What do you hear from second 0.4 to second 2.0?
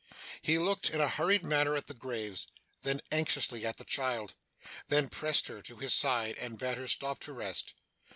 He looked in a hurried manner at the